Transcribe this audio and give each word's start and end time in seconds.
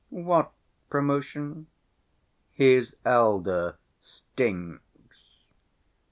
"What 0.09 0.51
promotion?" 0.89 1.67
"His 2.49 2.95
elder 3.05 3.77
stinks." 3.99 5.43